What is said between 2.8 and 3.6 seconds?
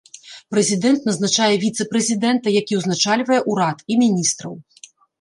ўзначальвае